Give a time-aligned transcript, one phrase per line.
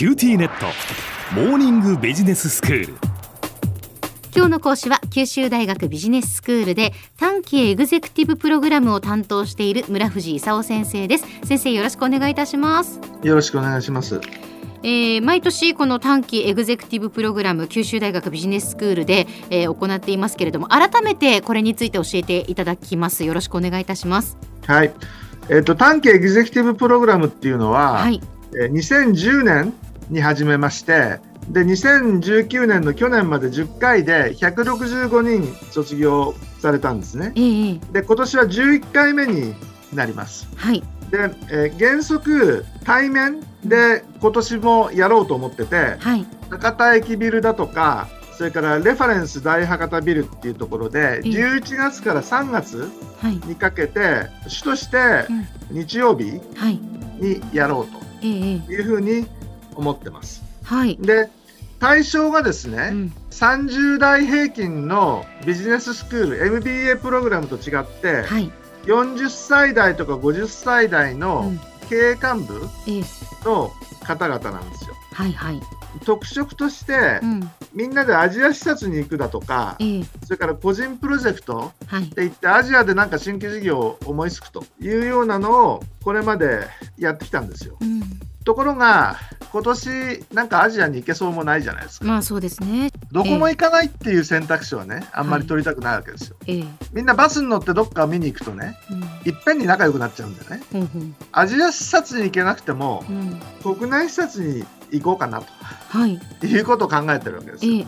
[0.00, 0.64] QTnet。
[1.34, 2.94] モーニングビジネススクール。
[4.34, 11.26] 今日の講師は九州大学ビジネススクールで短期エグゼクティブプログラムを担当している村藤功先生です。
[11.44, 12.98] 先生よろしくお願いいたします。
[13.22, 14.22] よろしくお願いします。
[14.82, 23.22] えー、毎年この短期エグゼクティブプログラム九州大学ビジネススクールで、えー、行っていますけれども改めてこれについて教えていただきます。
[23.24, 24.38] よろしくお願いいたします。
[24.66, 24.94] はい。
[25.50, 28.18] えっ、ー、と短期エグゼクティブプログラムっていうのは、はい、
[28.54, 29.74] えー、2010年
[30.10, 37.32] に始めましてで2019年の去年まで10回で165人卒業されたんですね。
[37.34, 39.54] えー、で今年は11回目に
[39.92, 40.48] なります。
[40.56, 41.18] はい、で、
[41.50, 48.08] えー、原則対面で今年もやろうと思ってて、はい、博多駅ビルだとか
[48.40, 52.90] それからレファレンス大博多ビルっていうところで、11月から3月
[53.46, 55.26] にかけて、主として
[55.70, 56.40] 日曜日
[57.20, 59.26] にやろうというふうに
[59.80, 60.42] 思ってます。
[60.62, 61.28] はい、で
[61.80, 68.52] 対象がですね、うん、30代平均のビジネススクール MBA プログラムと違って、はい、
[68.84, 71.50] 40歳代とか50歳代の
[71.88, 72.68] 経営幹部
[73.44, 74.94] の方々なんですよ。
[75.12, 75.60] はいはい、
[76.04, 79.76] 特色として、うん、みんなでアジア視察に行くだとか、
[80.24, 86.60] それから個人プロジェクトっていって、アジアでなんか新規事業を思いつくというようなのをこれまで
[86.98, 87.76] やってきたんですよ。
[87.80, 88.02] うん、
[88.44, 89.16] ところが
[89.52, 92.06] 今年なんかアジアに行けそうもないじゃないですか。
[92.06, 92.90] まあそうですね。
[93.10, 96.36] どこも行かないっていう選択肢はね、あんまり取りたくないわけですよ。
[96.40, 100.62] はい、みんなバスに乗ってどっか見に行くとね、うん、いっぺんに仲良くなっちゃうんでね。
[100.72, 103.40] うんうん、アジア視察に行けなくても、うん、
[103.76, 105.46] 国内視察に行こうかなと、
[105.88, 107.84] はい、いうことを考えてるわけですよ。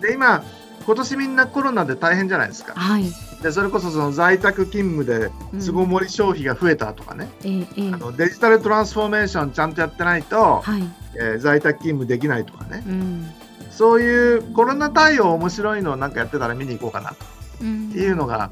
[0.00, 0.44] で今
[0.84, 2.74] 今年みんなコロナで大変じゃないですか。
[2.74, 3.04] はい、
[3.42, 10.82] でそれこそその在宅勤務で巣ごもり消費が増えたとかね、うん、あのデジタルトランスフォーメーションちゃんとやってないと、はい、
[11.14, 13.30] えー、在宅勤務できないとかね、うん、
[13.70, 17.40] そういうコロナ対応面白いのをなんかやってたら見に行こうかなと。
[17.62, 18.50] いうのが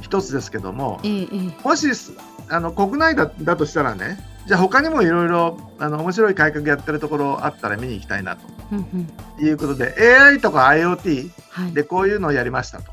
[0.00, 1.88] 一つですけども、うん、もし
[2.48, 8.42] あの国内だだとしたらねじゃあ他にもいろいろ面白い改革やってるところあったら見に行きたいなと、
[9.44, 11.30] いうことで AI とか IoT
[11.72, 12.92] でこういうのをやりましたと、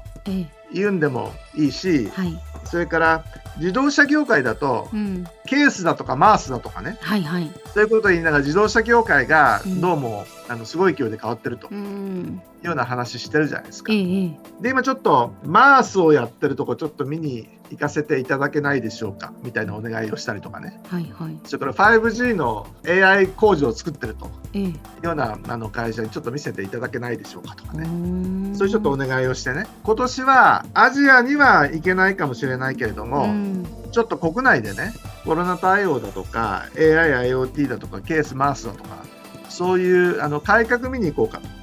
[0.74, 3.26] 言うんでもいいし、はい、それから
[3.58, 13.92] 自動車業界だと、うん、ケースだとかマースだとかね、はいはい、そういうことを言いながら自動車業界がどうも、うん、あのすごい勢いで変わってるというような話してるじゃないですか。
[13.92, 27.86] で今ちょっとマースをやってるとこちょっと見に行かせていただけないでしょうかみたいなお願いをしたりとかね、はいはい、それから 5G の AI 工場を作ってるというようなあの会社にちょっと見せていただけないでしょうかとかね。
[28.56, 29.66] そういうちょっとお願いをしてね。
[29.84, 33.28] 今年はアジアには行けないかもしれないけれども、
[33.92, 34.94] ちょっと国内でね
[35.26, 39.04] コロナ対応だとか AI、IoT だとかケースマースだとか
[39.56, 41.56] そういうあの改革見に行こうかと。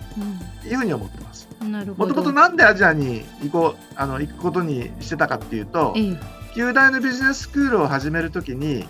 [0.69, 1.49] いうふうに思ってます。
[1.97, 6.19] もともとなんでアジアに行こうあの行くことにしてたかっていうと、ええ、
[6.55, 8.87] 旧大のビジネススクールを始めるときに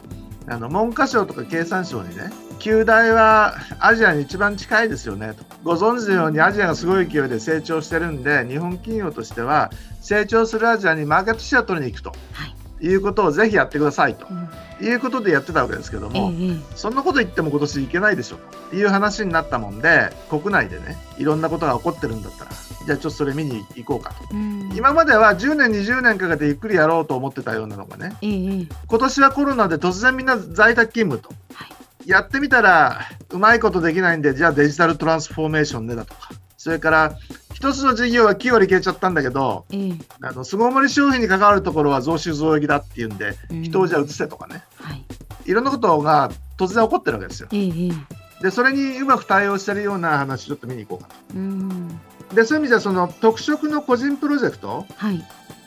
[0.46, 5.44] あの文科省とか経産省にね旧大はアジアに一番近いですよねと。
[5.62, 9.70] ご存知のようにアジアがすごい勢いで成長してるんで日本企業としては
[10.00, 18.38] 成長するアジアにマーケットシェア取りに行くと、はい、いうことをぜひやってくださいと、うん、いうことでやってたわけですけども、ええ、そんなこと言っても今年行けないでしょ
[18.70, 22.50] という話になったもんで国内でねいろんなことが起こってるんだったら
[22.86, 31.66] じゃあちょっとそれ見に行こうかと、うん、今までは10年20年かけてゆっくりやろうと思ってたようなのがね、ええ、今年はコロナで突然みんな在宅勤務と、は
[32.04, 33.00] い、やってみたら
[33.30, 36.30] うまいことできないんでじゃあデジタルトランスフォーメーションねだとか
[36.62, 37.18] それから
[37.62, 45.04] 一つの事業は9割消えちゃったんだけど、ええ、あの巣ごもり消費に関わるところは増収増益だっていうんで、うん、人をじゃあ移せとかね、はい、
[45.44, 47.48] いろんなことが突然起こってるわけですよ。
[47.52, 47.92] え
[48.42, 51.14] でそれにうまく対応してるような話ちょっと見に行こうかと。
[51.36, 52.00] うん。
[52.34, 55.24] でそういう意味ではその特色の個人プロジェクト、はい、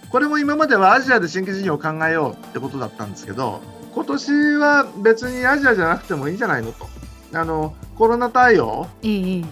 [0.09, 3.61] これも今まではアジアで新規事業を考えようってことだったんですけど
[3.93, 6.89] 今年は別にアジアじゃなくてもいいんじゃないのと。
[7.33, 9.47] あのコロナ対応で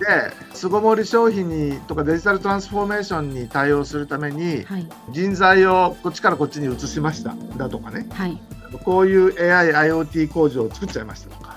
[0.54, 4.66] 巣ごもり消費にとかデジタルトランスフォーメーションに対応するために、
[5.12, 8.40] 人材をこっちからこっちに移しましただとかね、はい、
[8.84, 11.54] こういう AI、IoT 工場を作っちゃいましたとか。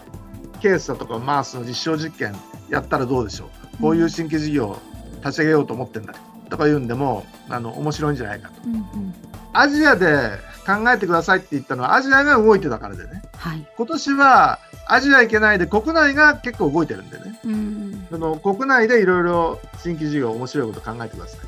[0.60, 2.34] ケースだとかマースの実証実験
[2.68, 3.82] やったらどうでしょう。
[3.82, 4.78] こういう新規事業
[5.20, 6.14] 立ち上げようと思ってんだ
[6.48, 9.14] とか言うんでもあの面白いんじゃないかと、うんうん、
[9.52, 10.30] アジアで
[10.66, 21.40] 考えてくださいって言ったのはアジアが動いてたからでね、はい、今年はアジア行けないで国内が結構動いてるんでね、うん、その国内でいろいろ新規事業面白いこと考えてください。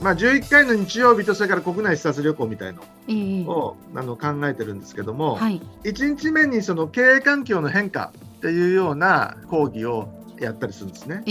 [0.00, 10.06] まあ、11回の日曜日とそれから国内視察旅行みたいのを、えー、あの考えてるんですけども、はい、1日目にその経営環境の変化っっていうような講義を
[10.38, 11.22] やったりするんですね。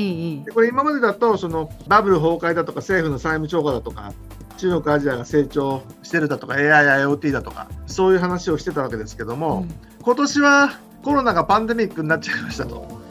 [0.44, 4.14] でこれ今までだとそのバブル崩壊だとか政府の債務超過だとか
[4.58, 13.02] 中国アジアが成長してるだとか AIIoT だとかそういう話をしてたわけですけども、うん、今年はコロナがパンデミックになっちゃいましたと。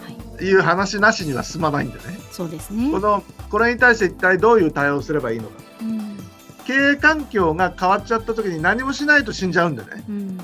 [0.40, 2.18] いう話なしには進まないんでね。
[2.32, 2.90] そうですね。
[2.90, 5.54] このこれに対して一体どういう対応をすればいいのか。
[5.82, 6.18] うん、
[6.66, 10.02] 経営環境が変わっちゃった時に何もしないと死んじゃうんでね。
[10.08, 10.38] うん、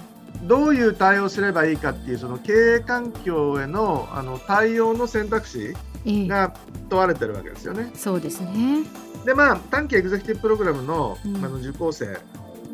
[0.47, 5.75] どういう対応すればいいかっていうその経営環境へのあの対応の選択肢
[6.07, 6.55] が
[6.89, 7.91] 問われてるわけですよね。
[7.95, 8.85] そうですね。
[9.25, 12.19] でまあ短期エグゼクティブプログラムの,、あの受講生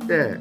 [0.06, 0.38] で、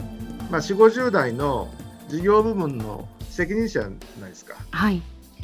[0.51, 1.69] まあ、4 5 0代の
[2.09, 3.89] 事業部門の責任者じゃ
[4.21, 4.55] ないですか。
[4.71, 5.01] はい、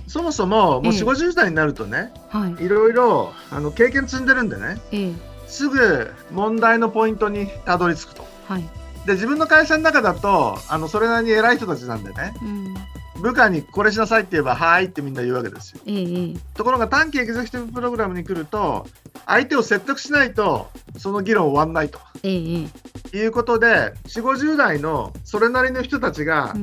[0.07, 5.13] そもそももう4 5 0代になるとね、はい、いろいろあの経験積んでるんでね、ええ、
[5.47, 8.27] すぐ問題のポイントにたどり着くと。
[8.47, 8.63] はい、
[9.05, 12.73] で自分の会社の中だとあのそれなりに偉い人たちなんでね、うん
[13.19, 15.81] 部下にこれしなさいって言えば、はいってみんな言うわけですよ。
[15.85, 18.87] ええ、ところが短期エグゼクティブプログラムに来ると、
[19.25, 21.99] 相手を説得しないと、その議論終わんないと。
[22.23, 22.67] ええ、
[23.13, 26.55] いうことで、4、50代のそれなりの人たちが、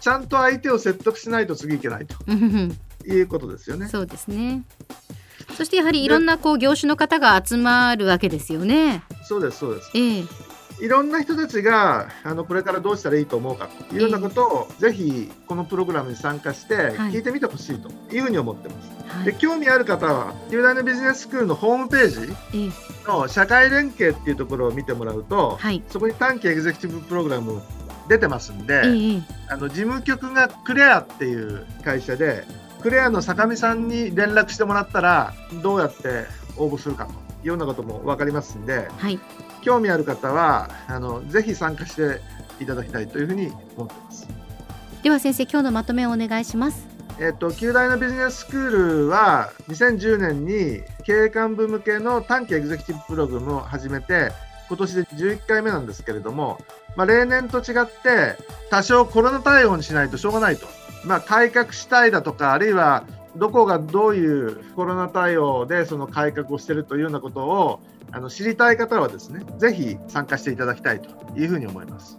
[0.00, 2.16] ちゃんと相手を説得しないと次いけないと、
[3.06, 3.88] いうことですよね。
[3.88, 4.64] そうですね。
[5.56, 9.02] そしてやはりいろんなこう業種の方が集まるわけですよね。
[9.24, 9.90] そうですそうです。
[9.94, 10.24] ええ
[10.80, 18.90] いろんな人たちがあのこれからどうしたらいいと思うかというようなことを、ぜひこのプログラムに参加して聞いてみてほしいというふうに思ってます。
[19.06, 22.34] はい、で興味ある方は旧大のビジネススクールのホームページ
[23.06, 27.62] の社会連携っていうところを見てもらうと、はい、そこに短期エグゼクティブプログラム
[28.08, 28.82] 出てますんで、
[29.48, 32.44] あの事務局がクレアっていう会社で
[32.82, 35.32] クレアの坂見さんに連絡してもらったら
[35.62, 39.18] どうやって応募するかというようなことも分かりますんで、はい、
[39.64, 42.20] 興味ある方はあのぜひ参加して
[42.60, 44.28] いただきたいというふうに思っています。
[45.02, 46.86] では先生今日のまとめをお願いします。
[47.20, 48.70] えっと、旧大のビジネススクー
[49.04, 54.32] ルは2010年に経営幹部向けの短期エグゼクティブプログラムを始めて
[54.68, 56.58] 今年で11回目なんですけれども、
[56.96, 58.36] まあ、例年と違って
[58.70, 60.66] 多少コロナ対応にしないとしょうがないと、
[61.04, 63.04] まあ、改革したいだとかあるいは
[63.36, 67.80] どこがどういうコロナ対応でその改革をしているというようなことを
[68.14, 72.16] あの知りたい方はですねぜひ参加していただきたいというふうに思います。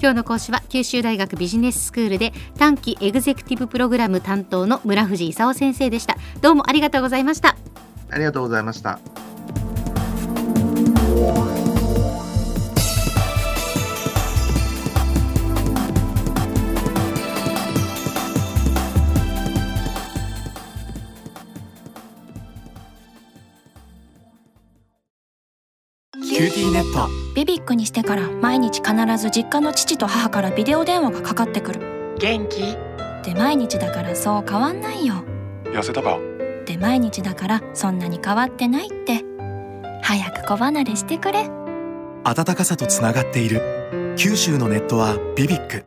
[0.00, 6.16] 今日の講師は九州大学ビジネススクールで短期エグゼクティブプログラム担当の村藤勲先生でした。
[6.40, 7.56] どうもありがとうございました。
[8.12, 9.00] ありがとうございました
[27.42, 32.14] ビビックにしてから毎日必ず実家の父と母からビデオ電話がかかってくる。
[32.20, 32.76] 元気？
[33.24, 35.24] で毎日だからそう変わんないよ。
[35.64, 36.18] 痩せたか？
[36.66, 39.24] で毎日だからそんなに変わってないって。
[40.02, 41.50] 早く子離れしてくれ。
[42.22, 44.14] 温かさとつながっている。
[44.16, 45.84] 九州のネットはビビック